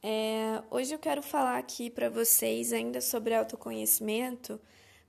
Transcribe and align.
É, 0.00 0.62
hoje 0.70 0.94
eu 0.94 0.98
quero 0.98 1.20
falar 1.22 1.58
aqui 1.58 1.90
para 1.90 2.08
vocês 2.08 2.72
ainda 2.72 3.00
sobre 3.00 3.34
autoconhecimento 3.34 4.60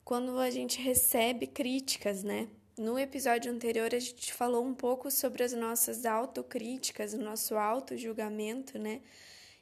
quando 0.04 0.40
a 0.40 0.50
gente 0.50 0.82
recebe 0.82 1.46
críticas, 1.46 2.24
né? 2.24 2.50
No 2.76 2.98
episódio 2.98 3.52
anterior 3.52 3.94
a 3.94 4.00
gente 4.00 4.34
falou 4.34 4.66
um 4.66 4.74
pouco 4.74 5.12
sobre 5.12 5.44
as 5.44 5.54
nossas 5.54 6.06
autocríticas, 6.06 7.14
o 7.14 7.20
nosso 7.20 7.56
auto-julgamento, 7.56 8.80
né? 8.80 9.02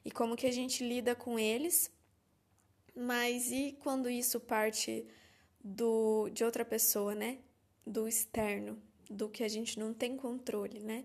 E 0.02 0.10
como 0.10 0.34
que 0.34 0.46
a 0.46 0.52
gente 0.52 0.82
lida 0.82 1.14
com 1.14 1.38
eles. 1.38 1.90
Mas 2.96 3.52
e 3.52 3.76
quando 3.80 4.08
isso 4.08 4.40
parte 4.40 5.06
do 5.62 6.30
de 6.30 6.42
outra 6.42 6.64
pessoa, 6.64 7.14
né? 7.14 7.38
Do 7.86 8.08
externo, 8.08 8.80
do 9.10 9.28
que 9.28 9.44
a 9.44 9.48
gente 9.48 9.78
não 9.78 9.92
tem 9.92 10.16
controle, 10.16 10.80
né? 10.80 11.04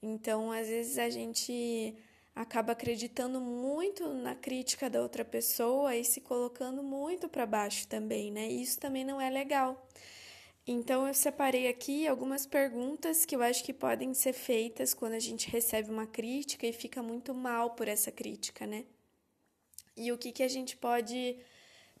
Então, 0.00 0.52
às 0.52 0.68
vezes 0.68 0.98
a 0.98 1.10
gente 1.10 1.96
acaba 2.36 2.72
acreditando 2.72 3.40
muito 3.40 4.06
na 4.12 4.34
crítica 4.34 4.90
da 4.90 5.00
outra 5.00 5.24
pessoa 5.24 5.96
e 5.96 6.04
se 6.04 6.20
colocando 6.20 6.82
muito 6.82 7.28
para 7.28 7.46
baixo 7.46 7.88
também, 7.88 8.30
né? 8.30 8.46
E 8.48 8.62
isso 8.62 8.78
também 8.78 9.04
não 9.04 9.18
é 9.18 9.30
legal. 9.30 9.88
Então 10.66 11.08
eu 11.08 11.14
separei 11.14 11.66
aqui 11.66 12.06
algumas 12.06 12.44
perguntas 12.44 13.24
que 13.24 13.34
eu 13.34 13.42
acho 13.42 13.64
que 13.64 13.72
podem 13.72 14.12
ser 14.12 14.34
feitas 14.34 14.92
quando 14.92 15.14
a 15.14 15.18
gente 15.18 15.48
recebe 15.48 15.90
uma 15.90 16.06
crítica 16.06 16.66
e 16.66 16.72
fica 16.72 17.02
muito 17.02 17.32
mal 17.32 17.70
por 17.70 17.88
essa 17.88 18.12
crítica, 18.12 18.66
né? 18.66 18.84
E 19.96 20.12
o 20.12 20.18
que, 20.18 20.30
que 20.30 20.42
a 20.42 20.48
gente 20.48 20.76
pode 20.76 21.38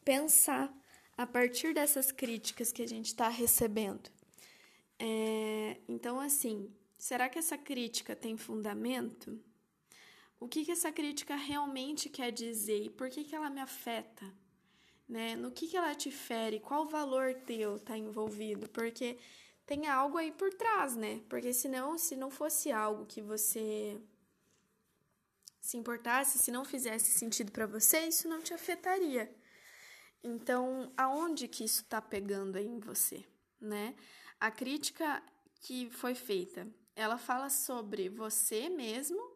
pensar 0.04 0.70
a 1.16 1.26
partir 1.26 1.72
dessas 1.72 2.12
críticas 2.12 2.70
que 2.70 2.82
a 2.82 2.86
gente 2.86 3.06
está 3.06 3.28
recebendo. 3.28 4.10
É, 4.98 5.78
então, 5.88 6.20
assim, 6.20 6.70
será 6.98 7.28
que 7.28 7.38
essa 7.38 7.56
crítica 7.56 8.14
tem 8.14 8.36
fundamento? 8.36 9.40
O 10.38 10.48
que, 10.48 10.64
que 10.64 10.72
essa 10.72 10.92
crítica 10.92 11.34
realmente 11.34 12.08
quer 12.08 12.30
dizer 12.30 12.84
e 12.84 12.90
por 12.90 13.08
que, 13.08 13.24
que 13.24 13.34
ela 13.34 13.50
me 13.50 13.60
afeta, 13.60 14.24
né? 15.08 15.34
No 15.34 15.50
que, 15.50 15.66
que 15.66 15.76
ela 15.76 15.94
te 15.94 16.10
fere, 16.10 16.60
qual 16.60 16.86
valor 16.86 17.34
teu 17.34 17.76
está 17.76 17.96
envolvido, 17.96 18.68
porque 18.68 19.18
tem 19.64 19.86
algo 19.88 20.18
aí 20.18 20.30
por 20.30 20.52
trás, 20.52 20.94
né? 20.94 21.22
Porque 21.28 21.52
senão, 21.52 21.96
se 21.96 22.16
não 22.16 22.30
fosse 22.30 22.70
algo 22.70 23.06
que 23.06 23.22
você 23.22 24.00
se 25.60 25.76
importasse, 25.76 26.38
se 26.38 26.52
não 26.52 26.64
fizesse 26.64 27.10
sentido 27.18 27.50
para 27.50 27.66
você, 27.66 28.06
isso 28.06 28.28
não 28.28 28.40
te 28.40 28.54
afetaria. 28.54 29.34
Então, 30.22 30.92
aonde 30.96 31.48
que 31.48 31.64
isso 31.64 31.82
está 31.82 32.00
pegando 32.00 32.56
aí 32.56 32.66
em 32.66 32.78
você, 32.78 33.24
né? 33.60 33.94
A 34.38 34.50
crítica 34.50 35.22
que 35.60 35.90
foi 35.90 36.14
feita, 36.14 36.68
ela 36.94 37.18
fala 37.18 37.48
sobre 37.48 38.08
você 38.08 38.68
mesmo 38.68 39.35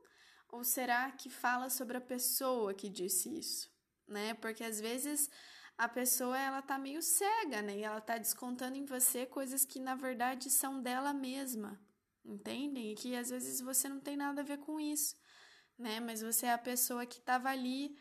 ou 0.53 0.65
será 0.65 1.11
que 1.13 1.31
fala 1.31 1.71
sobre 1.71 1.97
a 1.97 2.01
pessoa 2.01 2.75
que 2.75 2.89
disse 2.89 3.39
isso, 3.39 3.71
né? 4.07 4.35
Porque 4.35 4.65
às 4.65 4.81
vezes 4.81 5.31
a 5.79 5.89
pessoa 5.89 6.39
ela 6.39 6.61
tá 6.61 6.79
meio 6.79 7.03
cega, 7.03 7.63
né? 7.63 7.79
E 7.79 7.83
ela 7.83 8.01
tá 8.01 8.19
descontando 8.19 8.77
em 8.77 8.85
você 8.85 9.25
coisas 9.27 9.65
que 9.65 9.81
na 9.81 9.95
verdade 9.95 10.51
são 10.51 10.83
dela 10.83 11.13
mesma, 11.13 11.81
entendem? 12.25 12.93
E 12.93 12.95
que 12.95 13.17
às 13.17 13.31
vezes 13.31 13.61
você 13.61 13.89
não 13.89 14.01
tem 14.01 14.17
nada 14.17 14.43
a 14.43 14.45
ver 14.45 14.59
com 14.59 14.79
isso, 14.79 15.17
né? 15.79 16.01
Mas 16.01 16.23
você 16.23 16.47
é 16.47 16.53
a 16.53 16.59
pessoa 16.59 17.07
que 17.07 17.19
estava 17.19 17.49
ali 17.49 17.97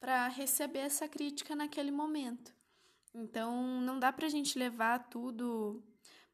para 0.00 0.28
receber 0.28 0.80
essa 0.80 1.06
crítica 1.08 1.54
naquele 1.54 1.90
momento. 1.90 2.54
Então, 3.14 3.80
não 3.80 3.98
dá 3.98 4.12
pra 4.12 4.28
gente 4.28 4.58
levar 4.58 5.10
tudo 5.10 5.82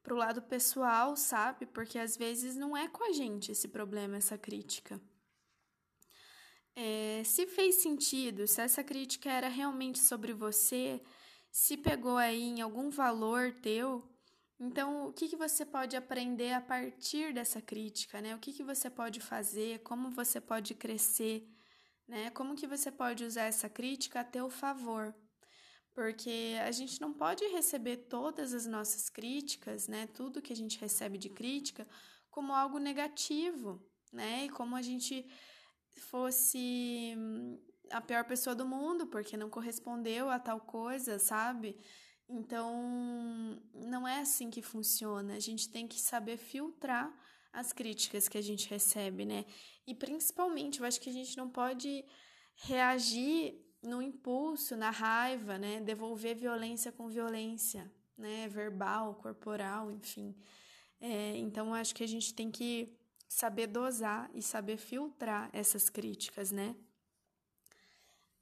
pro 0.02 0.14
lado 0.16 0.40
pessoal, 0.42 1.16
sabe? 1.16 1.66
Porque 1.66 1.98
às 1.98 2.16
vezes 2.16 2.54
não 2.54 2.76
é 2.76 2.86
com 2.88 3.02
a 3.04 3.12
gente 3.12 3.50
esse 3.50 3.66
problema, 3.66 4.16
essa 4.16 4.38
crítica. 4.38 5.00
É, 6.78 7.22
se 7.24 7.46
fez 7.46 7.76
sentido, 7.76 8.46
se 8.46 8.60
essa 8.60 8.84
crítica 8.84 9.30
era 9.30 9.48
realmente 9.48 9.98
sobre 9.98 10.34
você, 10.34 11.00
se 11.50 11.74
pegou 11.74 12.18
aí 12.18 12.42
em 12.42 12.60
algum 12.60 12.90
valor 12.90 13.50
teu, 13.62 14.06
então 14.60 15.06
o 15.06 15.12
que, 15.12 15.26
que 15.26 15.36
você 15.36 15.64
pode 15.64 15.96
aprender 15.96 16.52
a 16.52 16.60
partir 16.60 17.32
dessa 17.32 17.62
crítica, 17.62 18.20
né? 18.20 18.34
O 18.34 18.38
que, 18.38 18.52
que 18.52 18.62
você 18.62 18.90
pode 18.90 19.20
fazer, 19.20 19.78
como 19.80 20.10
você 20.10 20.38
pode 20.38 20.74
crescer, 20.74 21.48
né? 22.06 22.28
Como 22.30 22.54
que 22.54 22.66
você 22.66 22.90
pode 22.92 23.24
usar 23.24 23.44
essa 23.44 23.70
crítica 23.70 24.20
a 24.20 24.24
teu 24.24 24.50
favor. 24.50 25.14
Porque 25.94 26.56
a 26.62 26.70
gente 26.72 27.00
não 27.00 27.10
pode 27.14 27.42
receber 27.46 27.96
todas 28.08 28.52
as 28.52 28.66
nossas 28.66 29.08
críticas, 29.08 29.88
né? 29.88 30.06
Tudo 30.08 30.42
que 30.42 30.52
a 30.52 30.56
gente 30.56 30.78
recebe 30.78 31.16
de 31.16 31.30
crítica 31.30 31.88
como 32.30 32.52
algo 32.52 32.78
negativo, 32.78 33.82
né? 34.12 34.44
E 34.44 34.50
como 34.50 34.76
a 34.76 34.82
gente 34.82 35.26
fosse 36.00 37.14
hum, 37.16 37.58
a 37.90 38.00
pior 38.00 38.24
pessoa 38.24 38.54
do 38.54 38.66
mundo 38.66 39.06
porque 39.06 39.36
não 39.36 39.50
correspondeu 39.50 40.28
a 40.28 40.38
tal 40.38 40.60
coisa, 40.60 41.18
sabe? 41.18 41.78
Então, 42.28 43.60
não 43.72 44.06
é 44.06 44.20
assim 44.20 44.50
que 44.50 44.60
funciona. 44.60 45.34
A 45.34 45.40
gente 45.40 45.68
tem 45.68 45.86
que 45.86 46.00
saber 46.00 46.36
filtrar 46.36 47.12
as 47.52 47.72
críticas 47.72 48.28
que 48.28 48.36
a 48.36 48.42
gente 48.42 48.68
recebe, 48.68 49.24
né? 49.24 49.44
E 49.86 49.94
principalmente, 49.94 50.80
eu 50.80 50.86
acho 50.86 51.00
que 51.00 51.08
a 51.08 51.12
gente 51.12 51.36
não 51.36 51.48
pode 51.48 52.04
reagir 52.56 53.54
no 53.82 54.02
impulso, 54.02 54.76
na 54.76 54.90
raiva, 54.90 55.56
né? 55.56 55.80
Devolver 55.80 56.36
violência 56.36 56.90
com 56.90 57.08
violência, 57.08 57.90
né? 58.18 58.48
Verbal, 58.48 59.14
corporal, 59.14 59.90
enfim. 59.92 60.34
É, 61.00 61.36
então, 61.36 61.72
acho 61.72 61.94
que 61.94 62.02
a 62.02 62.08
gente 62.08 62.34
tem 62.34 62.50
que 62.50 62.98
saber 63.28 63.66
dosar 63.66 64.30
e 64.34 64.42
saber 64.42 64.76
filtrar 64.76 65.50
essas 65.52 65.88
críticas, 65.88 66.50
né? 66.50 66.76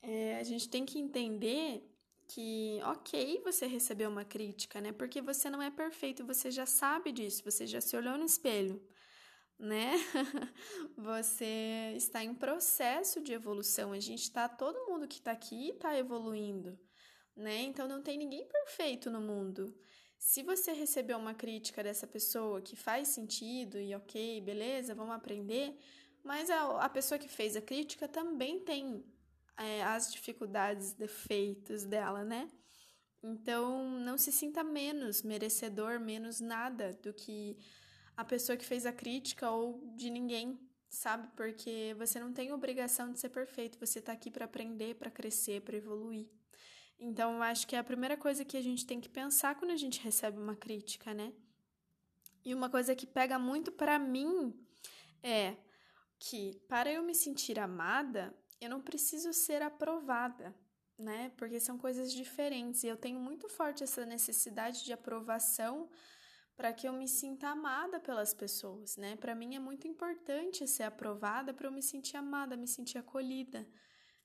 É, 0.03 0.39
a 0.39 0.43
gente 0.43 0.69
tem 0.69 0.85
que 0.85 0.99
entender 0.99 1.83
que, 2.29 2.81
ok, 2.85 3.41
você 3.45 3.67
recebeu 3.67 4.11
uma 4.11 4.25
crítica, 4.25 4.81
né? 4.81 4.93
Porque 4.93 5.21
você 5.21 5.51
não 5.51 5.63
é 5.63 5.71
perfeito, 5.71 6.25
você 6.25 6.51
já 6.51 6.67
sabe 6.67 7.13
disso, 7.13 7.43
você 7.45 7.67
já 7.67 7.81
se 7.81 7.97
olhou 7.97 8.17
no 8.19 8.25
espelho, 8.25 8.83
né? 9.59 9.93
você 10.97 11.95
está 11.97 12.23
em 12.23 12.35
processo 12.35 13.21
de 13.21 13.33
evolução, 13.33 13.93
a 13.93 14.01
gente 14.01 14.23
está, 14.23 14.49
todo 14.49 14.87
mundo 14.87 15.09
que 15.09 15.19
está 15.19 15.33
aqui 15.33 15.71
está 15.71 15.97
evoluindo, 15.97 16.79
né? 17.37 17.63
Então 17.63 17.89
não 17.89 18.03
tem 18.03 18.19
ninguém 18.19 18.47
perfeito 18.47 19.11
no 19.11 19.21
mundo. 19.21 19.75
Se 20.27 20.43
você 20.43 20.73
recebeu 20.73 21.19
uma 21.19 21.35
crítica 21.35 21.83
dessa 21.83 22.07
pessoa 22.07 22.63
que 22.63 22.75
faz 22.75 23.09
sentido 23.09 23.79
e 23.79 23.95
ok, 23.95 24.41
beleza, 24.41 24.95
vamos 24.95 25.15
aprender, 25.15 25.79
mas 26.25 26.49
a, 26.49 26.83
a 26.83 26.89
pessoa 26.89 27.19
que 27.19 27.29
fez 27.29 27.55
a 27.55 27.61
crítica 27.61 28.09
também 28.09 28.59
tem 28.59 29.05
é, 29.55 29.83
as 29.85 30.11
dificuldades, 30.11 30.95
defeitos 30.95 31.85
dela, 31.85 32.25
né? 32.25 32.51
Então, 33.23 34.01
não 34.01 34.17
se 34.17 34.33
sinta 34.33 34.65
menos 34.65 35.23
merecedor, 35.23 36.01
menos 36.01 36.41
nada 36.41 36.99
do 37.03 37.13
que 37.13 37.59
a 38.17 38.25
pessoa 38.25 38.57
que 38.57 38.65
fez 38.65 38.87
a 38.87 38.93
crítica 38.95 39.51
ou 39.51 39.93
de 39.95 40.09
ninguém, 40.09 40.59
sabe? 40.89 41.29
Porque 41.37 41.95
você 41.99 42.19
não 42.19 42.33
tem 42.33 42.51
obrigação 42.51 43.13
de 43.13 43.21
ser 43.21 43.29
perfeito, 43.29 43.79
você 43.79 44.01
tá 44.01 44.13
aqui 44.13 44.31
para 44.31 44.47
aprender, 44.47 44.95
para 44.95 45.11
crescer, 45.11 45.61
para 45.61 45.77
evoluir. 45.77 46.27
Então, 46.99 47.35
eu 47.35 47.43
acho 47.43 47.67
que 47.67 47.77
é 47.77 47.79
a 47.79 47.85
primeira 47.85 48.17
coisa 48.17 48.45
que 48.45 48.57
a 48.57 48.63
gente 48.63 48.87
tem 48.87 49.01
que 49.01 49.09
pensar 49.09 49.55
quando 49.57 49.73
a 49.73 49.77
gente 49.77 50.01
recebe 50.01 50.39
uma 50.39 50.57
crítica, 50.57 51.13
né? 51.13 51.33
E 52.45 52.55
uma 52.55 52.69
coisa 52.69 52.95
que 52.95 53.07
pega 53.07 53.39
muito 53.39 53.73
para 53.73 53.99
mim 53.99 54.55
é 55.23 55.57
que 56.19 56.55
para 56.69 56.93
eu 56.93 57.03
me 57.03 57.15
sentir 57.15 57.59
amada, 57.59 58.35
eu 58.61 58.71
não 58.71 58.81
preciso 58.81 59.33
ser 59.33 59.63
aprovada, 59.63 60.55
né? 60.99 61.33
Porque 61.37 61.59
são 61.59 61.79
coisas 61.79 62.13
diferentes 62.13 62.85
e 62.85 62.89
eu 62.89 62.97
tenho 62.97 63.19
muito 63.19 63.49
forte 63.49 63.83
essa 63.83 64.05
necessidade 64.05 64.85
de 64.85 64.93
aprovação 64.93 65.91
para 66.57 66.73
que 66.73 66.87
eu 66.87 66.93
me 66.93 67.09
sinta 67.09 67.49
amada 67.49 67.99
pelas 67.99 68.33
pessoas, 68.33 68.97
né? 68.97 69.17
Para 69.17 69.35
mim 69.35 69.57
é 69.57 69.59
muito 69.59 69.89
importante 69.89 70.67
ser 70.69 70.85
aprovada 70.85 71.53
para 71.53 71.67
eu 71.67 71.73
me 71.73 71.83
sentir 71.83 72.17
amada, 72.17 72.57
me 72.57 72.69
sentir 72.69 72.99
acolhida, 72.99 73.67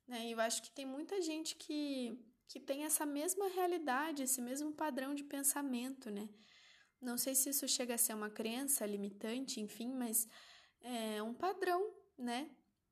né? 0.08 0.28
E 0.28 0.32
eu 0.32 0.40
acho 0.40 0.62
que 0.62 0.72
tem 0.72 0.86
muita 0.86 1.22
gente 1.22 1.56
que 1.56 2.18
que 2.50 2.60
tem 2.60 2.84
essa 2.84 3.06
mesma 3.06 3.48
realidade, 3.48 4.24
esse 4.24 4.42
mesmo 4.42 4.74
padrão 4.74 5.16
de 5.16 5.24
pensamento, 5.24 6.12
né? 6.12 6.28
Não 7.02 7.18
sei 7.18 7.34
se 7.34 7.50
isso 7.50 7.66
chega 7.68 7.96
a 7.96 7.98
ser 7.98 8.14
uma 8.14 8.30
crença 8.30 8.86
limitante, 8.86 9.62
enfim, 9.62 9.94
mas 9.94 10.28
é 10.82 11.24
um 11.24 11.34
padrão, 11.34 11.94
né? 12.18 12.50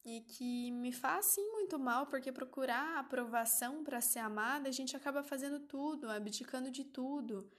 e 0.09 0.21
que 0.21 0.71
me 0.71 0.93
faz 0.93 1.25
sim 1.25 1.45
muito 1.51 1.77
mal, 1.77 2.07
porque 2.07 2.31
procurar 2.31 2.97
aprovação 2.97 3.83
para 3.83 3.99
ser 3.99 4.19
amada, 4.19 4.69
a 4.69 4.71
gente 4.71 4.95
acaba 4.95 5.21
fazendo 5.21 5.59
tudo, 5.59 6.09
abdicando 6.09 6.71
de 6.71 6.85
tudo, 6.85 7.51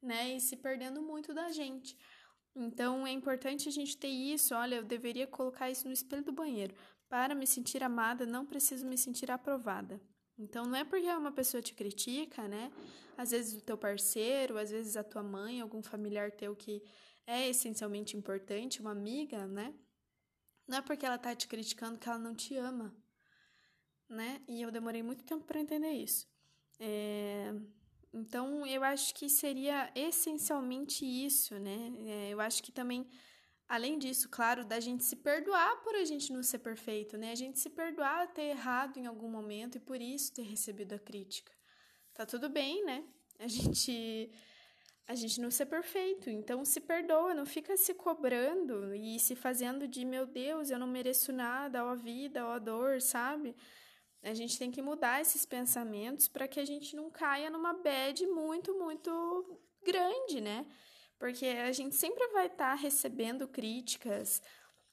né? 0.00 0.34
E 0.34 0.40
se 0.40 0.56
perdendo 0.56 1.02
muito 1.02 1.34
da 1.34 1.50
gente. 1.50 1.94
Então 2.56 3.06
é 3.06 3.10
importante 3.10 3.68
a 3.68 3.72
gente 3.72 3.98
ter 3.98 4.08
isso. 4.08 4.54
Olha, 4.54 4.76
eu 4.76 4.82
deveria 4.82 5.26
colocar 5.26 5.70
isso 5.70 5.86
no 5.86 5.92
espelho 5.92 6.24
do 6.24 6.32
banheiro. 6.32 6.74
Para 7.06 7.34
me 7.34 7.46
sentir 7.46 7.82
amada, 7.82 8.24
não 8.24 8.46
preciso 8.46 8.86
me 8.86 8.96
sentir 8.96 9.30
aprovada. 9.30 10.00
Então 10.40 10.64
não 10.64 10.76
é 10.76 10.84
porque 10.84 11.06
uma 11.06 11.30
pessoa 11.30 11.62
te 11.62 11.74
critica, 11.74 12.48
né? 12.48 12.72
Às 13.16 13.30
vezes 13.30 13.60
o 13.60 13.62
teu 13.62 13.76
parceiro, 13.76 14.56
às 14.56 14.70
vezes 14.70 14.96
a 14.96 15.04
tua 15.04 15.22
mãe, 15.22 15.60
algum 15.60 15.82
familiar 15.82 16.32
teu 16.32 16.56
que 16.56 16.82
é 17.26 17.48
essencialmente 17.48 18.16
importante, 18.16 18.80
uma 18.80 18.92
amiga, 18.92 19.46
né? 19.46 19.74
Não 20.66 20.78
é 20.78 20.82
porque 20.82 21.04
ela 21.04 21.18
tá 21.18 21.34
te 21.34 21.46
criticando 21.46 21.98
que 21.98 22.08
ela 22.08 22.18
não 22.18 22.34
te 22.34 22.56
ama, 22.56 22.96
né? 24.08 24.40
E 24.48 24.62
eu 24.62 24.70
demorei 24.70 25.02
muito 25.02 25.24
tempo 25.24 25.44
para 25.44 25.60
entender 25.60 25.92
isso. 25.92 26.26
É... 26.78 27.52
Então, 28.12 28.66
eu 28.66 28.82
acho 28.82 29.14
que 29.14 29.28
seria 29.28 29.92
essencialmente 29.94 31.04
isso, 31.04 31.58
né? 31.58 31.92
É, 32.06 32.30
eu 32.30 32.40
acho 32.40 32.62
que 32.62 32.72
também, 32.72 33.06
além 33.70 34.00
disso, 34.00 34.28
claro, 34.28 34.64
da 34.64 34.80
gente 34.80 35.04
se 35.04 35.14
perdoar 35.14 35.76
por 35.84 35.94
a 35.94 36.04
gente 36.04 36.32
não 36.32 36.42
ser 36.42 36.58
perfeito, 36.58 37.16
né? 37.16 37.30
A 37.30 37.36
gente 37.36 37.60
se 37.60 37.70
perdoar 37.70 38.26
ter 38.32 38.46
errado 38.56 38.96
em 38.98 39.06
algum 39.06 39.28
momento 39.28 39.76
e 39.76 39.80
por 39.80 40.02
isso 40.02 40.34
ter 40.34 40.42
recebido 40.42 40.92
a 40.92 40.98
crítica. 40.98 41.52
Tá 42.12 42.26
tudo 42.26 42.48
bem, 42.48 42.84
né? 42.84 43.04
A 43.38 43.46
gente 43.46 44.28
a 45.06 45.14
gente 45.14 45.40
não 45.40 45.52
ser 45.52 45.66
perfeito. 45.66 46.28
Então 46.28 46.64
se 46.64 46.80
perdoa, 46.80 47.32
não 47.32 47.46
fica 47.46 47.76
se 47.76 47.94
cobrando 47.94 48.92
e 48.92 49.20
se 49.20 49.36
fazendo 49.36 49.86
de 49.86 50.04
meu 50.04 50.26
Deus, 50.26 50.70
eu 50.70 50.78
não 50.78 50.88
mereço 50.88 51.32
nada, 51.32 51.84
ó 51.84 51.94
vida, 51.94 52.44
ó 52.44 52.58
dor, 52.58 53.00
sabe? 53.00 53.54
A 54.20 54.34
gente 54.34 54.58
tem 54.58 54.72
que 54.72 54.82
mudar 54.82 55.20
esses 55.20 55.46
pensamentos 55.46 56.26
para 56.26 56.48
que 56.48 56.58
a 56.58 56.64
gente 56.64 56.96
não 56.96 57.08
caia 57.08 57.48
numa 57.48 57.72
bad 57.72 58.26
muito, 58.26 58.76
muito 58.76 59.60
grande, 59.84 60.40
né? 60.40 60.66
Porque 61.20 61.46
a 61.46 61.70
gente 61.70 61.94
sempre 61.94 62.26
vai 62.32 62.46
estar 62.46 62.70
tá 62.70 62.74
recebendo 62.74 63.46
críticas, 63.46 64.42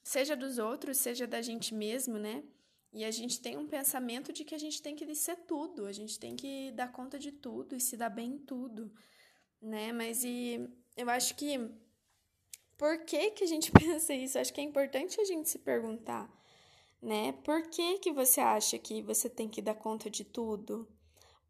seja 0.04 0.36
dos 0.36 0.58
outros, 0.58 0.98
seja 0.98 1.26
da 1.26 1.42
gente 1.42 1.74
mesmo, 1.74 2.16
né? 2.16 2.44
E 2.92 3.04
a 3.04 3.10
gente 3.10 3.40
tem 3.40 3.56
um 3.56 3.66
pensamento 3.66 4.32
de 4.32 4.44
que 4.44 4.54
a 4.54 4.58
gente 4.58 4.80
tem 4.80 4.94
que 4.94 5.12
ser 5.16 5.36
tudo, 5.38 5.86
a 5.86 5.92
gente 5.92 6.20
tem 6.20 6.36
que 6.36 6.70
dar 6.70 6.92
conta 6.92 7.18
de 7.18 7.32
tudo 7.32 7.74
e 7.74 7.80
se 7.80 7.96
dar 7.96 8.10
bem 8.10 8.34
em 8.34 8.38
tudo 8.38 8.92
né? 9.60 9.92
Mas 9.92 10.24
e 10.24 10.68
eu 10.96 11.08
acho 11.10 11.34
que 11.34 11.58
por 12.76 13.04
que 13.04 13.32
que 13.32 13.44
a 13.44 13.46
gente 13.46 13.70
pensa 13.72 14.14
isso? 14.14 14.38
Acho 14.38 14.52
que 14.52 14.60
é 14.60 14.64
importante 14.64 15.20
a 15.20 15.24
gente 15.24 15.48
se 15.48 15.58
perguntar, 15.58 16.30
né? 17.02 17.32
Por 17.44 17.62
que 17.68 17.98
que 17.98 18.12
você 18.12 18.40
acha 18.40 18.78
que 18.78 19.02
você 19.02 19.28
tem 19.28 19.48
que 19.48 19.62
dar 19.62 19.74
conta 19.74 20.08
de 20.08 20.24
tudo? 20.24 20.88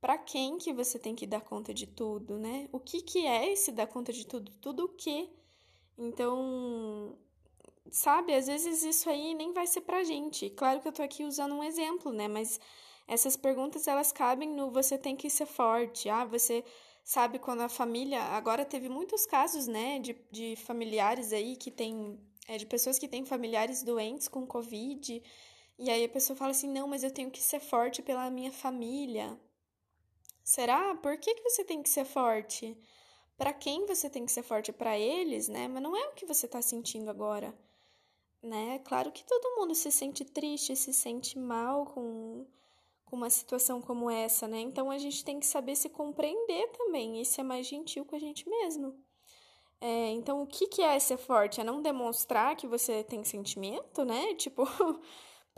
Para 0.01 0.17
quem 0.17 0.59
que 0.59 0.73
você 0.73 0.99
tem 0.99 1.15
que 1.15 1.27
dar 1.27 1.41
conta 1.41 1.75
de 1.75 1.87
tudo, 1.87 2.39
né? 2.39 2.69
O 2.73 2.79
que 2.79 3.03
que 3.03 3.27
é 3.27 3.53
esse 3.53 3.73
dar 3.73 3.87
conta 3.87 4.13
de 4.13 4.27
tudo? 4.27 4.53
Tudo 4.61 4.85
o 4.85 4.89
quê? 4.89 5.29
Então, 5.97 7.19
sabe, 7.91 8.35
às 8.35 8.47
vezes 8.47 8.83
isso 8.85 9.11
aí 9.11 9.35
nem 9.35 9.53
vai 9.53 9.67
ser 9.67 9.81
pra 9.81 10.05
gente. 10.05 10.51
Claro 10.51 10.81
que 10.81 10.89
eu 10.89 10.93
tô 10.93 11.03
aqui 11.03 11.25
usando 11.25 11.55
um 11.55 11.65
exemplo, 11.65 12.13
né? 12.13 12.29
Mas 12.29 12.61
essas 13.09 13.37
perguntas 13.37 13.89
elas 13.89 14.13
cabem 14.13 14.51
no 14.51 14.71
você 14.71 14.97
tem 14.97 15.17
que 15.17 15.29
ser 15.29 15.47
forte. 15.47 16.09
Ah, 16.09 16.25
você 16.25 16.65
sabe, 17.09 17.39
quando 17.39 17.63
a 17.63 17.69
família. 17.69 18.21
Agora 18.21 18.65
teve 18.67 18.89
muitos 18.89 19.25
casos, 19.27 19.67
né, 19.67 19.99
de, 19.99 20.15
de 20.31 20.57
familiares 20.57 21.33
aí 21.33 21.57
que 21.57 21.71
tem. 21.71 22.19
É, 22.47 22.57
de 22.57 22.67
pessoas 22.67 22.99
que 22.99 23.09
têm 23.09 23.25
familiares 23.25 23.83
doentes 23.83 24.29
com 24.29 24.47
Covid. 24.47 25.23
E 25.79 25.91
aí 25.91 26.05
a 26.05 26.09
pessoa 26.09 26.37
fala 26.37 26.51
assim: 26.53 26.69
não, 26.69 26.87
mas 26.87 27.03
eu 27.03 27.11
tenho 27.11 27.31
que 27.31 27.43
ser 27.43 27.61
forte 27.61 28.03
pela 28.03 28.31
minha 28.31 28.53
família. 28.53 29.39
Será? 30.49 30.95
Por 30.95 31.19
que, 31.19 31.35
que 31.35 31.43
você 31.43 31.63
tem 31.63 31.83
que 31.83 31.91
ser 31.91 32.07
forte? 32.07 32.75
Para 33.37 33.53
quem 33.53 33.85
você 33.85 34.09
tem 34.09 34.25
que 34.25 34.33
ser 34.33 34.43
forte? 34.43 34.73
Para 34.73 34.99
eles, 34.99 35.47
né? 35.47 35.69
Mas 35.69 35.83
não 35.83 35.95
é 35.95 36.09
o 36.09 36.15
que 36.15 36.25
você 36.25 36.47
está 36.47 36.63
sentindo 36.63 37.11
agora, 37.11 37.55
né? 38.43 38.79
Claro 38.79 39.13
que 39.13 39.27
todo 39.27 39.57
mundo 39.57 39.75
se 39.75 39.93
sente 39.93 40.25
triste, 40.25 40.75
se 40.75 40.95
sente 40.95 41.39
mal 41.39 41.85
com 41.85 42.47
com 43.05 43.17
uma 43.17 43.29
situação 43.29 43.83
como 43.83 44.11
essa, 44.11 44.49
né? 44.49 44.61
Então 44.61 44.91
a 44.91 44.97
gente 44.97 45.23
tem 45.23 45.39
que 45.39 45.45
saber 45.47 45.77
se 45.77 45.91
compreender 45.91 46.69
também 46.69 47.21
e 47.21 47.27
ser 47.27 47.43
mais 47.43 47.67
gentil 47.67 48.07
com 48.07 48.17
a 48.17 48.19
gente 48.19 48.49
mesmo. 48.49 48.95
É, 49.83 50.11
então, 50.13 50.43
o 50.43 50.47
que, 50.47 50.67
que 50.67 50.81
é 50.83 50.99
ser 50.99 51.19
forte? 51.19 51.61
É 51.61 51.65
não 51.65 51.83
demonstrar 51.83 52.57
que 52.57 52.67
você 52.67 53.05
tem 53.05 53.23
sentimento, 53.23 54.03
né? 54.03 54.35
Tipo, 54.37 54.67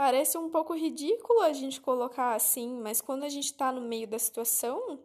parece 0.01 0.39
um 0.39 0.49
pouco 0.49 0.73
ridículo 0.73 1.43
a 1.43 1.53
gente 1.53 1.79
colocar 1.79 2.35
assim, 2.35 2.81
mas 2.81 3.03
quando 3.03 3.23
a 3.25 3.29
gente 3.29 3.53
tá 3.53 3.71
no 3.71 3.83
meio 3.83 4.09
da 4.09 4.19
situação, 4.19 4.99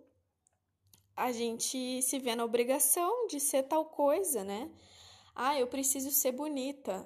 a 1.13 1.33
gente 1.33 2.01
se 2.01 2.17
vê 2.17 2.33
na 2.33 2.45
obrigação 2.45 3.27
de 3.27 3.37
ser 3.37 3.63
tal 3.63 3.83
coisa, 3.83 4.41
né? 4.45 4.71
Ah, 5.35 5.59
eu 5.59 5.67
preciso 5.67 6.11
ser 6.11 6.31
bonita. 6.31 7.05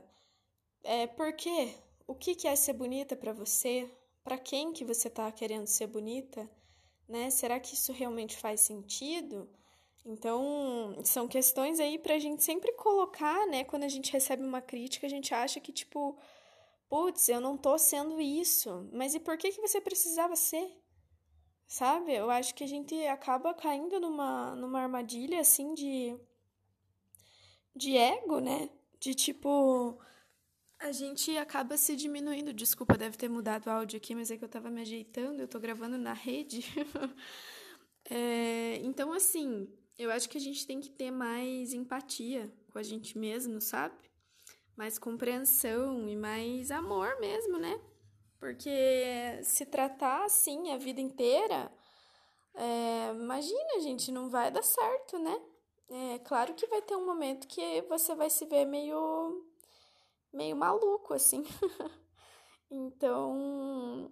É, 0.84 1.08
por 1.08 1.34
quê? 1.34 1.74
O 2.06 2.14
que, 2.14 2.36
que 2.36 2.48
é 2.48 2.56
ser 2.56 2.74
bonita 2.74 3.16
para 3.16 3.34
você? 3.34 3.90
para 4.24 4.38
quem 4.38 4.72
que 4.72 4.86
você 4.86 5.08
está 5.08 5.32
querendo 5.32 5.66
ser 5.66 5.88
bonita, 5.88 6.48
né? 7.08 7.32
Será 7.32 7.60
que 7.60 7.74
isso 7.74 7.92
realmente 7.92 8.38
faz 8.38 8.62
sentido? 8.62 9.50
Então, 10.06 10.96
são 11.04 11.28
questões 11.28 11.80
aí 11.80 11.98
para 11.98 12.14
a 12.14 12.20
gente 12.20 12.44
sempre 12.44 12.72
colocar, 12.74 13.48
né? 13.48 13.64
Quando 13.64 13.86
a 13.86 13.88
gente 13.88 14.12
recebe 14.12 14.44
uma 14.44 14.62
crítica, 14.62 15.08
a 15.08 15.10
gente 15.10 15.34
acha 15.34 15.60
que, 15.60 15.72
tipo, 15.72 16.16
putz, 16.90 17.30
eu 17.30 17.40
não 17.40 17.56
tô 17.56 17.78
sendo 17.78 18.20
isso. 18.20 18.90
Mas 18.92 19.14
e 19.14 19.20
por 19.20 19.38
que, 19.38 19.52
que 19.52 19.62
você 19.62 19.80
precisava 19.80 20.36
ser? 20.36 20.68
Sabe? 21.68 22.14
Eu 22.14 22.32
acho 22.32 22.56
que 22.56 22.64
a 22.64 22.68
gente 22.68 22.96
acaba 23.06 23.54
caindo 23.54 24.00
numa, 24.00 24.56
numa 24.56 24.82
armadilha, 24.82 25.40
assim, 25.40 25.74
de, 25.76 26.18
de 27.76 27.96
ego, 27.96 28.40
né? 28.40 28.70
De, 29.00 29.14
tipo, 29.14 30.02
a 30.80 30.92
gente 30.92 31.38
acaba 31.38 31.78
se 31.78 31.96
diminuindo. 31.96 32.52
Desculpa, 32.52 32.98
deve 32.98 33.18
ter 33.18 33.30
mudado 33.30 33.68
o 33.68 33.70
áudio 33.70 33.98
aqui, 33.98 34.16
mas 34.16 34.32
é 34.32 34.38
que 34.38 34.44
eu 34.44 34.50
tava 34.50 34.72
me 34.72 34.82
ajeitando, 34.82 35.42
eu 35.42 35.48
tô 35.48 35.60
gravando 35.60 35.98
na 35.98 36.14
rede. 36.14 36.66
é, 38.10 38.78
então, 38.78 39.14
assim, 39.14 39.72
eu 39.98 40.10
acho 40.10 40.28
que 40.28 40.38
a 40.38 40.42
gente 40.42 40.66
tem 40.66 40.80
que 40.82 40.90
ter 40.90 41.12
mais 41.12 41.72
empatia 41.72 42.52
com 42.72 42.80
a 42.80 42.84
gente 42.84 43.16
mesmo, 43.16 43.62
sabe? 43.62 44.09
Mais 44.80 44.98
compreensão 44.98 46.08
e 46.08 46.16
mais 46.16 46.72
amor 46.72 47.20
mesmo, 47.20 47.58
né? 47.58 47.82
Porque 48.40 48.72
se 49.44 49.66
tratar 49.66 50.24
assim 50.24 50.72
a 50.72 50.78
vida 50.78 51.02
inteira, 51.02 51.70
é, 52.56 53.12
imagina, 53.14 53.82
gente, 53.82 54.10
não 54.10 54.30
vai 54.30 54.50
dar 54.50 54.64
certo, 54.64 55.20
né? 55.20 55.38
É 56.14 56.20
claro 56.20 56.54
que 56.54 56.66
vai 56.68 56.82
ter 56.82 56.96
um 56.96 57.06
momento 57.06 57.46
que 57.46 57.82
você 57.90 58.16
vai 58.16 58.30
se 58.30 58.46
ver 58.46 58.64
meio 58.64 59.46
meio 60.32 60.56
maluco, 60.56 61.14
assim. 61.14 61.44
então, 62.72 64.10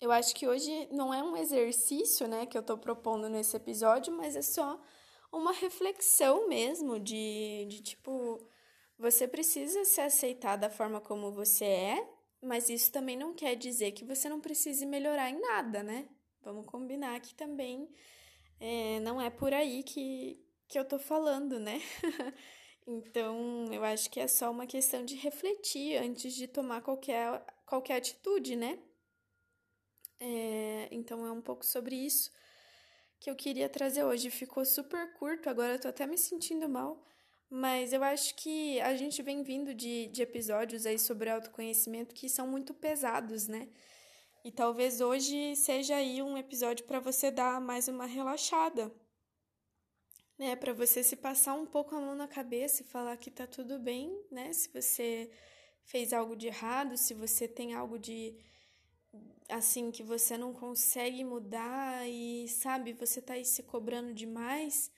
eu 0.00 0.10
acho 0.10 0.34
que 0.34 0.48
hoje 0.48 0.88
não 0.90 1.14
é 1.14 1.22
um 1.22 1.36
exercício, 1.36 2.26
né, 2.26 2.44
que 2.44 2.58
eu 2.58 2.62
tô 2.64 2.76
propondo 2.76 3.28
nesse 3.28 3.56
episódio, 3.56 4.12
mas 4.12 4.34
é 4.34 4.42
só 4.42 4.80
uma 5.30 5.52
reflexão 5.52 6.48
mesmo 6.48 6.98
de, 6.98 7.66
de 7.68 7.80
tipo, 7.82 8.44
você 9.00 9.26
precisa 9.26 9.82
se 9.86 10.00
aceitar 10.00 10.56
da 10.56 10.68
forma 10.68 11.00
como 11.00 11.32
você 11.32 11.64
é, 11.64 12.08
mas 12.42 12.68
isso 12.68 12.92
também 12.92 13.16
não 13.16 13.32
quer 13.34 13.56
dizer 13.56 13.92
que 13.92 14.04
você 14.04 14.28
não 14.28 14.40
precise 14.40 14.84
melhorar 14.84 15.30
em 15.30 15.40
nada, 15.40 15.82
né? 15.82 16.06
Vamos 16.42 16.66
combinar 16.66 17.18
que 17.20 17.34
também 17.34 17.88
é, 18.60 19.00
não 19.00 19.18
é 19.20 19.30
por 19.30 19.54
aí 19.54 19.82
que, 19.82 20.38
que 20.68 20.78
eu 20.78 20.84
tô 20.84 20.98
falando, 20.98 21.58
né? 21.58 21.80
Então, 22.86 23.66
eu 23.72 23.84
acho 23.84 24.10
que 24.10 24.18
é 24.18 24.26
só 24.26 24.50
uma 24.50 24.66
questão 24.66 25.04
de 25.04 25.14
refletir 25.14 25.96
antes 25.98 26.34
de 26.34 26.48
tomar 26.48 26.80
qualquer, 26.80 27.44
qualquer 27.64 27.96
atitude, 27.96 28.56
né? 28.56 28.80
É, 30.18 30.88
então, 30.90 31.24
é 31.24 31.30
um 31.30 31.42
pouco 31.42 31.64
sobre 31.64 31.94
isso 31.94 32.32
que 33.20 33.30
eu 33.30 33.36
queria 33.36 33.68
trazer 33.68 34.02
hoje. 34.02 34.28
Ficou 34.30 34.64
super 34.64 35.12
curto, 35.12 35.48
agora 35.48 35.74
eu 35.74 35.78
tô 35.80 35.86
até 35.86 36.04
me 36.06 36.18
sentindo 36.18 36.68
mal, 36.68 37.00
mas 37.50 37.92
eu 37.92 38.02
acho 38.02 38.34
que 38.36 38.80
a 38.80 38.96
gente 38.96 39.22
vem 39.22 39.42
vindo 39.42 39.74
de, 39.74 40.06
de 40.08 40.22
episódios 40.22 40.86
aí 40.86 40.98
sobre 40.98 41.28
autoconhecimento 41.28 42.14
que 42.14 42.28
são 42.28 42.46
muito 42.46 42.72
pesados, 42.72 43.48
né? 43.48 43.68
E 44.44 44.50
talvez 44.50 45.00
hoje 45.00 45.56
seja 45.56 45.96
aí 45.96 46.22
um 46.22 46.38
episódio 46.38 46.86
para 46.86 47.00
você 47.00 47.30
dar 47.30 47.60
mais 47.60 47.88
uma 47.88 48.06
relaxada 48.06 48.90
né, 50.40 50.56
para 50.56 50.72
você 50.72 51.02
se 51.02 51.16
passar 51.16 51.52
um 51.52 51.66
pouco 51.66 51.94
a 51.94 52.00
mão 52.00 52.14
na 52.14 52.26
cabeça 52.26 52.80
e 52.80 52.86
falar 52.86 53.14
que 53.18 53.30
tá 53.30 53.46
tudo 53.46 53.78
bem, 53.78 54.10
né? 54.30 54.50
Se 54.54 54.70
você 54.72 55.30
fez 55.84 56.14
algo 56.14 56.34
de 56.34 56.46
errado, 56.46 56.96
se 56.96 57.12
você 57.12 57.46
tem 57.46 57.74
algo 57.74 57.98
de 57.98 58.34
assim 59.50 59.90
que 59.90 60.02
você 60.02 60.38
não 60.38 60.54
consegue 60.54 61.22
mudar 61.24 62.08
e 62.08 62.48
sabe, 62.48 62.94
você 62.94 63.20
tá 63.20 63.34
aí 63.34 63.44
se 63.44 63.62
cobrando 63.64 64.14
demais, 64.14 64.90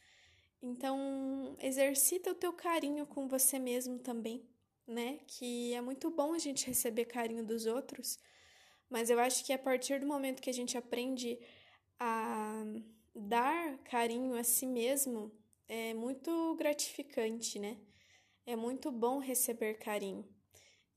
então 0.63 1.57
exercita 1.61 2.31
o 2.31 2.35
teu 2.35 2.53
carinho 2.53 3.07
com 3.07 3.29
você 3.29 3.59
mesmo 3.59 3.99
também, 3.99 4.49
né? 4.87 5.19
Que 5.27 5.75
é 5.75 5.81
muito 5.81 6.11
bom 6.11 6.33
a 6.33 6.39
gente 6.39 6.67
receber 6.67 7.07
carinho 7.07 7.45
dos 7.45 7.67
outros, 7.67 8.19
mas 8.89 9.11
eu 9.11 9.19
acho 9.19 9.45
que 9.45 9.53
a 9.53 9.59
partir 9.59 10.01
do 10.01 10.07
momento 10.07 10.41
que 10.41 10.51
a 10.51 10.55
gente 10.55 10.79
aprende 10.79 11.39
a 11.99 12.63
dar 13.15 13.79
carinho 13.85 14.35
a 14.35 14.45
si 14.45 14.67
mesmo, 14.67 15.33
é 15.69 15.95
muito 15.95 16.55
gratificante, 16.57 17.59
né? 17.59 17.79
É 18.45 18.57
muito 18.57 18.91
bom 18.91 19.19
receber 19.19 19.75
carinho. 19.75 20.29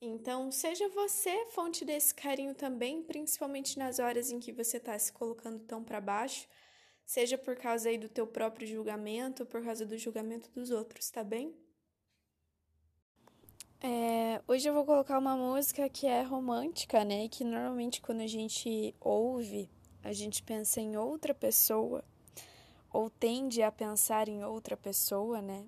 Então, 0.02 0.52
seja 0.52 0.88
você 0.90 1.46
fonte 1.52 1.86
desse 1.86 2.14
carinho 2.14 2.54
também, 2.54 3.02
principalmente 3.02 3.80
nas 3.80 4.00
horas 4.00 4.30
em 4.32 4.40
que 4.40 4.52
você 4.52 4.78
está 4.78 4.98
se 5.00 5.12
colocando 5.12 5.60
tão 5.66 5.84
para 5.84 6.02
baixo, 6.02 6.48
seja 7.06 7.38
por 7.38 7.56
causa 7.56 7.90
aí 7.90 7.98
do 7.98 8.10
teu 8.10 8.26
próprio 8.26 8.68
julgamento, 8.68 9.46
por 9.46 9.64
causa 9.64 9.86
do 9.86 9.98
julgamento 9.98 10.50
dos 10.52 10.72
outros, 10.72 11.10
tá 11.10 11.24
bem? 11.24 11.56
É, 13.80 14.42
hoje 14.48 14.68
eu 14.68 14.74
vou 14.74 14.84
colocar 14.84 15.20
uma 15.20 15.36
música 15.36 15.88
que 15.88 16.08
é 16.08 16.24
romântica, 16.24 17.06
né? 17.06 17.28
Que 17.28 17.44
normalmente 17.44 18.02
quando 18.02 18.22
a 18.22 18.28
gente 18.28 18.96
ouve, 19.00 19.70
a 20.04 20.12
gente 20.12 20.42
pensa 20.42 20.82
em 20.82 20.98
outra 20.98 21.36
pessoa, 21.36 22.04
ou 22.92 23.10
tende 23.10 23.62
a 23.62 23.72
pensar 23.72 24.28
em 24.28 24.44
outra 24.44 24.76
pessoa, 24.76 25.42
né? 25.42 25.68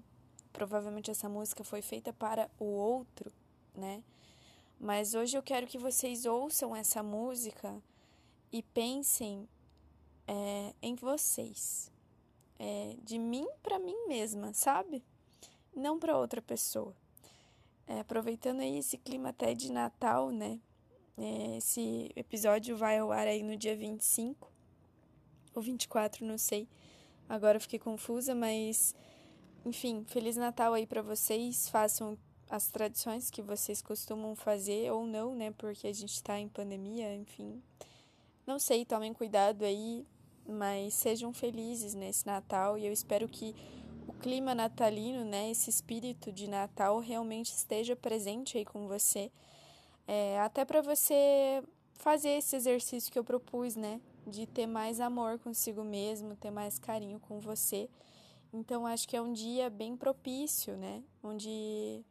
Provavelmente 0.52 1.12
essa 1.12 1.30
música 1.30 1.64
foi 1.64 1.84
feita 1.84 2.12
para 2.12 2.50
o 2.58 2.66
outro, 2.66 3.32
né? 3.76 4.04
Mas 4.80 5.14
hoje 5.14 5.38
eu 5.38 5.44
quero 5.44 5.68
que 5.68 5.78
vocês 5.78 6.26
ouçam 6.26 6.76
essa 6.76 7.04
música 7.04 7.80
e 8.52 8.64
pensem 8.64 9.48
é, 10.28 10.74
em 10.82 10.96
vocês, 10.96 11.92
é, 12.60 12.96
de 13.04 13.18
mim 13.18 13.48
para 13.64 13.80
mim 13.80 13.96
mesma, 14.08 14.54
sabe? 14.54 15.04
Não 15.76 15.98
para 15.98 16.18
outra 16.18 16.42
pessoa. 16.42 16.96
É, 17.88 18.02
aproveitando 18.02 18.60
aí 18.60 18.78
esse 18.78 18.98
clima 18.98 19.30
até 19.30 19.54
de 19.54 19.72
Natal, 19.72 20.30
né? 20.30 20.60
É, 21.18 21.58
esse 21.58 22.12
episódio 22.16 22.76
vai 22.76 22.98
ao 22.98 23.12
ar 23.12 23.28
aí 23.28 23.42
no 23.42 23.56
dia 23.56 23.76
25 23.76 24.52
ou 25.56 25.62
24, 25.62 26.26
não 26.26 26.38
sei. 26.38 26.68
Agora 27.30 27.60
fiquei 27.60 27.80
confusa, 27.80 28.36
mas 28.36 28.94
enfim, 29.66 30.06
Feliz 30.08 30.38
Natal 30.38 30.74
aí 30.74 30.86
para 30.86 31.02
vocês. 31.02 31.70
Façam 31.70 32.18
as 32.50 32.70
tradições 32.70 33.30
que 33.30 33.42
vocês 33.42 33.82
costumam 33.82 34.36
fazer 34.36 34.92
ou 34.92 35.06
não, 35.06 35.36
né? 35.36 35.52
Porque 35.52 35.88
a 35.88 35.94
gente 35.94 36.14
está 36.14 36.40
em 36.40 36.48
pandemia, 36.48 37.14
enfim. 37.14 37.62
Não 38.46 38.60
sei, 38.60 38.86
tomem 38.86 39.14
cuidado 39.14 39.64
aí, 39.66 40.06
mas 40.48 40.94
sejam 40.94 41.34
felizes 41.34 41.94
nesse 41.94 42.26
Natal 42.26 42.78
e 42.78 42.86
eu 42.86 42.94
espero 42.94 43.28
que 43.28 43.56
o 44.08 44.14
clima 44.14 44.56
natalino, 44.56 45.26
né, 45.26 45.52
esse 45.52 45.70
espírito 45.70 46.32
de 46.32 46.50
Natal 46.50 47.00
realmente 47.00 47.52
esteja 47.54 47.96
presente 47.96 48.58
aí 48.58 48.66
com 48.66 48.88
você. 48.88 49.32
É, 50.08 50.40
até 50.40 50.64
para 50.64 50.82
você 50.82 51.62
fazer 51.96 52.30
esse 52.30 52.56
exercício 52.56 53.12
que 53.12 53.20
eu 53.20 53.24
propus, 53.24 53.76
né, 53.76 54.00
de 54.26 54.46
ter 54.46 54.66
mais 54.66 55.00
amor 55.00 55.38
consigo 55.40 55.84
mesmo, 55.84 56.36
ter 56.36 56.52
mais 56.52 56.80
carinho 56.80 57.20
com 57.20 57.40
você. 57.40 57.90
Então 58.54 58.88
acho 58.88 59.08
que 59.08 59.18
é 59.18 59.22
um 59.22 59.34
dia 59.34 59.70
bem 59.70 59.98
propício, 59.98 60.78
né, 60.78 61.04
onde 61.22 62.06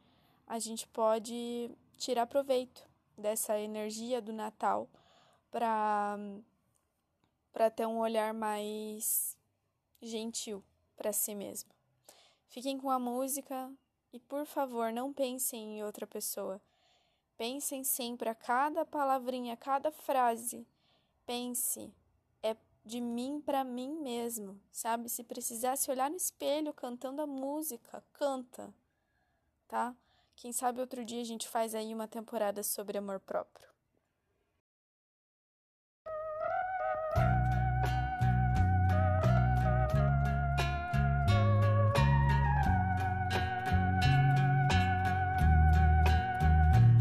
a 0.46 0.58
gente 0.58 0.86
pode 0.88 1.70
tirar 1.96 2.26
proveito 2.26 2.86
dessa 3.16 3.58
energia 3.58 4.20
do 4.20 4.32
Natal 4.32 4.88
para 5.50 6.18
para 7.56 7.70
ter 7.70 7.86
um 7.86 8.00
olhar 8.00 8.34
mais 8.34 9.34
gentil 10.02 10.62
para 10.94 11.10
si 11.10 11.34
mesmo. 11.34 11.70
Fiquem 12.48 12.76
com 12.76 12.90
a 12.90 12.98
música 12.98 13.72
e 14.12 14.20
por 14.20 14.44
favor, 14.44 14.92
não 14.92 15.10
pensem 15.10 15.78
em 15.78 15.82
outra 15.82 16.06
pessoa. 16.06 16.60
Pensem 17.34 17.82
sempre 17.82 18.28
a 18.28 18.34
cada 18.34 18.84
palavrinha, 18.84 19.54
a 19.54 19.56
cada 19.56 19.90
frase. 19.90 20.66
Pense, 21.24 21.90
é 22.42 22.54
de 22.84 23.00
mim 23.00 23.40
para 23.40 23.64
mim 23.64 24.02
mesmo, 24.02 24.60
sabe? 24.70 25.08
Se 25.08 25.24
precisasse 25.24 25.90
olhar 25.90 26.10
no 26.10 26.16
espelho 26.16 26.74
cantando 26.74 27.22
a 27.22 27.26
música, 27.26 28.04
canta, 28.12 28.70
tá? 29.66 29.96
Quem 30.34 30.52
sabe 30.52 30.82
outro 30.82 31.02
dia 31.06 31.22
a 31.22 31.24
gente 31.24 31.48
faz 31.48 31.74
aí 31.74 31.94
uma 31.94 32.06
temporada 32.06 32.62
sobre 32.62 32.98
amor 32.98 33.18
próprio. 33.18 33.75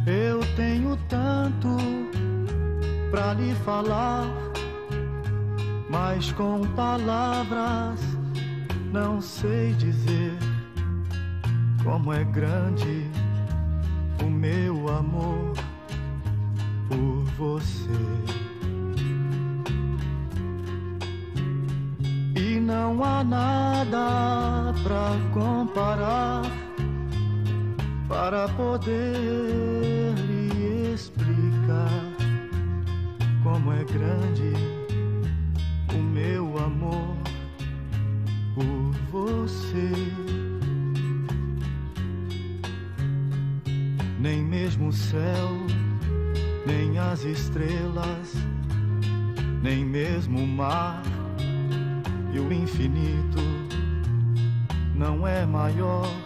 Eu 0.07 0.39
tenho 0.55 0.95
tanto 1.09 1.77
pra 3.09 3.33
lhe 3.33 3.55
falar, 3.65 4.27
mas 5.89 6.31
com 6.33 6.62
palavras 6.75 8.00
não 8.93 9.19
sei 9.19 9.74
dizer 9.74 10.38
como 11.83 12.13
é 12.13 12.24
grande 12.24 13.09
o 14.24 14.29
meu 14.29 14.88
amor 14.89 15.53
por 16.88 17.24
você. 17.35 17.89
E 22.35 22.59
não 22.59 23.03
há 23.03 23.24
nada 23.24 24.71
pra 24.83 25.12
comparar 25.33 26.64
para 28.15 28.48
poder 28.48 30.13
lhe 30.25 30.93
explicar 30.93 31.89
como 33.43 33.74
é 33.74 33.84
grande 33.84 34.53
o 35.93 36.01
meu 36.01 36.57
amor 36.57 37.17
por 38.55 38.91
você. 39.12 39.91
nem 44.17 44.41
mesmo 44.41 44.88
o 44.88 44.93
céu, 44.93 45.50
nem 46.65 46.98
as 46.98 47.24
estrelas, 47.25 48.34
nem 49.62 49.84
mesmo 49.86 50.39
o 50.39 50.48
mar 50.48 51.03
e 52.34 52.39
o 52.39 52.51
infinito 52.51 53.43
não 54.95 55.27
é 55.27 55.45
maior 55.45 56.25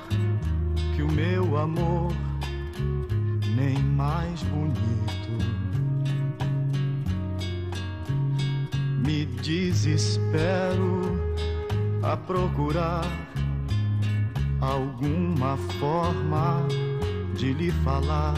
que 0.99 1.03
o 1.03 1.11
meu 1.13 1.57
amor, 1.57 2.11
nem 3.55 3.77
mais 3.79 4.43
bonito. 4.43 5.31
Me 9.05 9.25
desespero 9.41 11.17
a 12.03 12.17
procurar 12.17 13.05
alguma 14.59 15.55
forma 15.79 16.67
de 17.33 17.53
lhe 17.53 17.71
falar 17.85 18.35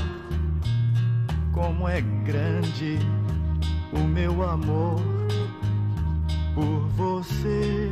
como 1.51 1.87
é 1.87 2.01
grande 2.01 2.99
o 3.91 4.03
meu 4.03 4.47
amor 4.47 5.01
por 6.53 6.87
você. 6.89 7.91